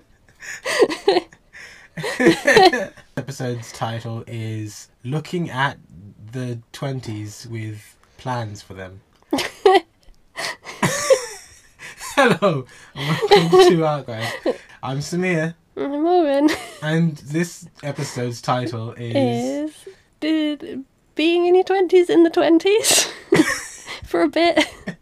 Episode's 3.18 3.72
title 3.72 4.24
is 4.26 4.88
Looking 5.04 5.50
at 5.50 5.76
the 6.32 6.60
20s 6.72 7.46
with 7.46 7.98
Plans 8.16 8.62
for 8.62 8.72
Them. 8.72 9.02
Hello, 12.16 12.64
and 12.94 13.18
welcome 13.20 13.68
to 13.68 13.84
Art 13.84 14.06
Guide. 14.06 14.32
I'm 14.82 15.00
Samir, 15.00 15.54
I'm 15.76 16.02
Morgan. 16.02 16.48
and 16.80 17.18
this 17.18 17.68
episode's 17.82 18.40
title 18.40 18.92
is. 18.92 19.14
is 19.68 19.88
did 20.20 20.86
being 21.14 21.46
in 21.46 21.54
your 21.54 21.64
twenties 21.64 22.10
in 22.10 22.24
the 22.24 22.30
twenties 22.30 23.04
for 24.04 24.22
a 24.22 24.28
bit. 24.28 24.66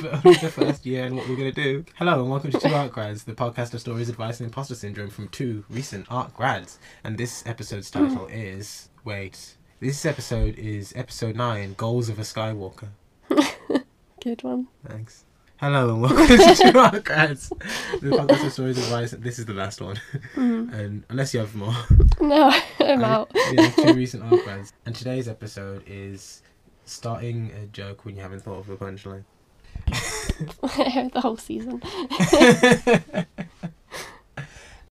but 0.00 0.24
only 0.24 0.38
the 0.38 0.48
first 0.48 0.86
year 0.86 1.04
and 1.04 1.16
what 1.16 1.28
we're 1.28 1.36
going 1.36 1.52
to 1.52 1.62
do. 1.62 1.84
Hello 1.96 2.20
and 2.20 2.30
welcome 2.30 2.50
to 2.50 2.58
Two 2.58 2.74
Art 2.74 2.92
Grads, 2.92 3.24
the 3.24 3.34
podcast 3.34 3.74
of 3.74 3.80
stories, 3.80 4.08
advice, 4.08 4.40
and 4.40 4.46
imposter 4.46 4.74
syndrome 4.74 5.10
from 5.10 5.28
two 5.28 5.64
recent 5.68 6.06
art 6.10 6.34
grads. 6.34 6.78
And 7.04 7.18
this 7.18 7.44
episode's 7.46 7.90
hmm. 7.92 8.08
title 8.08 8.26
is 8.28 8.88
wait, 9.04 9.56
this 9.80 10.06
episode 10.06 10.58
is 10.58 10.92
episode 10.96 11.36
nine, 11.36 11.74
Goals 11.74 12.08
of 12.08 12.18
a 12.18 12.22
Skywalker. 12.22 12.88
Good 14.22 14.42
one. 14.42 14.68
Thanks. 14.86 15.24
Hello 15.58 15.88
and 15.94 16.02
welcome 16.02 16.26
to 16.26 16.54
Two 16.72 16.78
Art 16.78 17.02
Grads, 17.04 17.48
the 17.48 18.10
podcast 18.10 18.44
of 18.46 18.52
stories, 18.52 18.76
advice. 18.78 19.12
This 19.12 19.38
is 19.38 19.46
the 19.46 19.54
last 19.54 19.80
one, 19.80 19.96
mm-hmm. 20.34 20.72
and 20.74 21.02
unless 21.08 21.32
you 21.32 21.40
have 21.40 21.54
more, 21.54 21.74
No, 22.20 22.52
I'm 22.80 23.02
out. 23.02 23.30
yeah, 23.52 23.70
two 23.70 23.94
recent 23.94 24.22
art 24.24 24.44
grads. 24.44 24.72
And 24.84 24.94
today's 24.94 25.28
episode 25.28 25.82
is 25.86 26.42
starting 26.84 27.52
a 27.52 27.66
joke 27.66 28.04
when 28.04 28.16
you 28.16 28.22
haven't 28.22 28.40
thought 28.40 28.58
of 28.58 28.68
a 28.68 28.76
punchline. 28.76 29.24
the 29.86 31.20
whole 31.20 31.36
season. 31.38 31.80